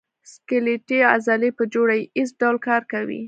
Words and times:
سکلیټي 0.33 0.99
عضلې 1.13 1.49
په 1.57 1.63
جوړه 1.73 1.95
ییز 1.99 2.29
ډول 2.39 2.57
کار 2.67 2.81
کوي. 2.91 3.19